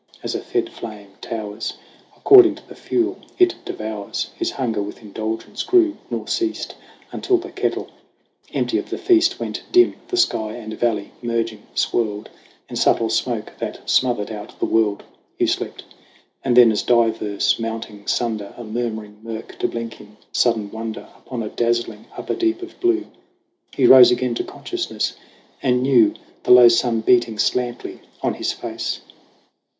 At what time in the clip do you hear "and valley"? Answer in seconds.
10.55-11.11